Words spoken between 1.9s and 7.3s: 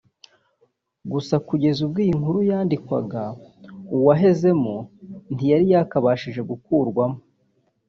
iyi nkuru yandikwaga uwahezemo ntiyari yakabashije gukurwamo